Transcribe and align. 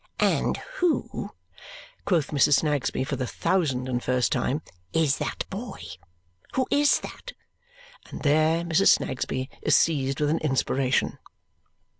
"And 0.19 0.57
who," 0.79 1.29
quoth 2.05 2.29
Mrs. 2.31 2.53
Snagsby 2.61 3.03
for 3.03 3.17
the 3.17 3.27
thousand 3.27 3.87
and 3.87 4.03
first 4.03 4.31
time, 4.31 4.63
"is 4.93 5.19
that 5.19 5.45
boy? 5.51 5.77
Who 6.55 6.65
is 6.71 7.01
that!" 7.01 7.33
And 8.09 8.23
there 8.23 8.63
Mrs. 8.63 8.95
Snagsby 8.97 9.47
is 9.61 9.75
seized 9.75 10.19
with 10.19 10.31
an 10.31 10.39
inspiration. 10.39 11.19